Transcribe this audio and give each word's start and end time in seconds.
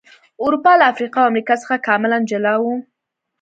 اروپا 0.43 0.71
له 0.79 0.85
افریقا 0.91 1.19
او 1.21 1.29
امریکا 1.31 1.55
څخه 1.61 1.83
کاملا 1.87 2.17
جلا 2.29 2.53
و. 2.59 2.63